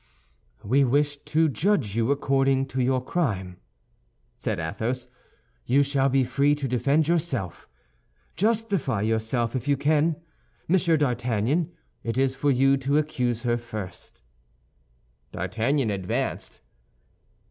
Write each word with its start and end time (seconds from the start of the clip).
"We 0.63 0.83
wish 0.83 1.17
to 1.25 1.47
judge 1.47 1.95
you 1.95 2.09
according 2.09 2.65
to 2.69 2.81
your 2.81 3.05
crime," 3.05 3.57
said 4.35 4.59
Athos; 4.59 5.07
"you 5.67 5.83
shall 5.83 6.09
be 6.09 6.23
free 6.23 6.55
to 6.55 6.67
defend 6.67 7.07
yourself. 7.07 7.67
Justify 8.35 9.01
yourself 9.03 9.55
if 9.55 9.67
you 9.67 9.77
can. 9.77 10.15
M. 10.67 10.77
d'Artagnan, 10.97 11.73
it 12.03 12.17
is 12.17 12.33
for 12.35 12.49
you 12.49 12.77
to 12.77 12.97
accuse 12.97 13.43
her 13.43 13.57
first." 13.57 14.21
D'Artagnan 15.33 15.91
advanced. 15.91 16.61